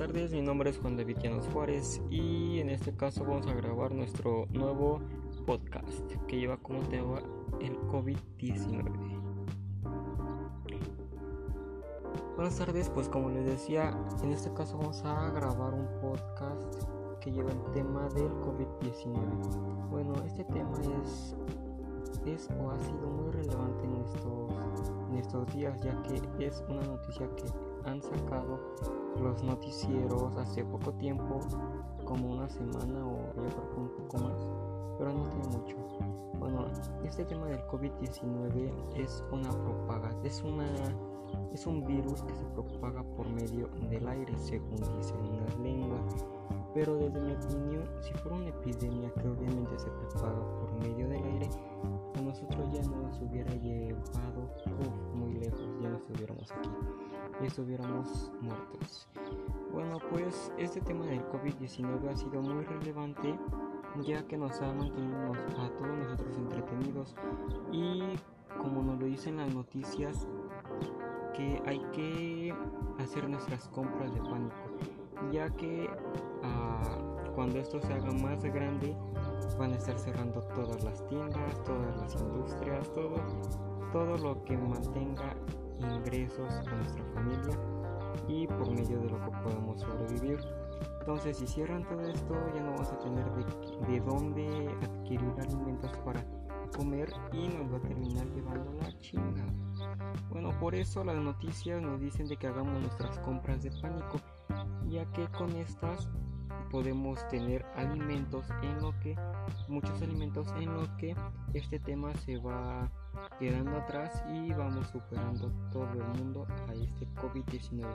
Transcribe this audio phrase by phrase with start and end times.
[0.00, 3.92] tardes, mi nombre es Juan David Llanos Juárez y en este caso vamos a grabar
[3.92, 4.98] nuestro nuevo
[5.44, 7.18] podcast que lleva como tema
[7.60, 8.82] el COVID-19.
[12.34, 16.82] Buenas tardes, pues como les decía, en este caso vamos a grabar un podcast
[17.20, 19.90] que lleva el tema del COVID-19.
[19.90, 21.36] Bueno, este tema es,
[22.24, 24.50] es o ha sido muy relevante en estos,
[25.10, 28.58] en estos días ya que es una noticia que han sacado
[29.20, 31.40] los noticieros hace poco tiempo,
[32.04, 34.46] como una semana o yo creo que un poco más,
[34.98, 35.76] pero no tiene mucho.
[36.38, 36.66] Bueno,
[37.04, 40.66] este tema del COVID-19 es una propagación, es una
[41.52, 46.26] es un virus que se propaga por medio del aire, según dicen las lenguas.
[46.74, 51.22] Pero desde mi opinión, si fuera una epidemia que obviamente se propaga por medio del
[51.24, 51.48] aire,
[52.14, 54.48] a nosotros ya nos hubiera llevado
[55.14, 56.70] muy lejos, ya no estuviéramos aquí
[57.46, 59.08] estuviéramos muertos.
[59.72, 63.38] Bueno, pues este tema del COVID-19 ha sido muy relevante
[64.02, 67.16] ya que nos ha mantenido a todos nosotros entretenidos
[67.72, 68.02] y
[68.62, 70.26] como nos lo dicen las noticias
[71.34, 72.54] que hay que
[72.98, 74.54] hacer nuestras compras de pánico
[75.32, 75.88] ya que
[76.42, 76.98] ah,
[77.34, 78.96] cuando esto se haga más grande
[79.58, 83.16] van a estar cerrando todas las tiendas, todas las industrias, todo,
[83.92, 85.36] todo lo que mantenga
[86.10, 87.58] ingresos a nuestra familia
[88.28, 90.38] y por medio de lo que podamos sobrevivir.
[91.00, 95.90] Entonces, si cierran todo esto, ya no vamos a tener de, de dónde adquirir alimentos
[96.04, 96.24] para
[96.76, 99.44] comer y nos va a terminar llevando la chinga.
[100.30, 104.20] Bueno, por eso las noticias nos dicen de que hagamos nuestras compras de pánico,
[104.88, 106.08] ya que con estas
[106.70, 109.16] podemos tener alimentos en lo que
[109.68, 111.16] muchos alimentos en lo que
[111.54, 112.90] este tema se va
[113.38, 117.86] quedando atrás y vamos superando todo el mundo a este COVID-19.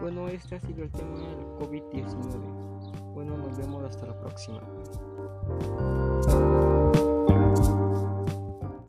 [0.00, 3.14] Bueno, este ha sido el tema del COVID-19.
[3.14, 4.60] Bueno, nos vemos hasta la próxima.